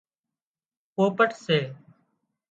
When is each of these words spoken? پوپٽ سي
پوپٽ 0.95 1.29
سي 1.43 1.59